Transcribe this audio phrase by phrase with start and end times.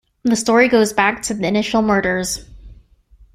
[0.23, 2.43] The story goes back to the initial murders.